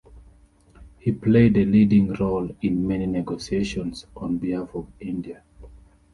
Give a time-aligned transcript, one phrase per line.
[0.97, 5.43] He played a leading role in many negotiations on behalf of India.